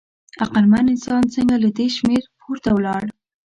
عقلمن 0.43 0.85
انسان 0.93 1.23
څنګه 1.35 1.55
له 1.63 1.69
دې 1.77 1.87
شمېر 1.97 2.23
پورته 2.39 2.69
ولاړ؟ 2.73 3.03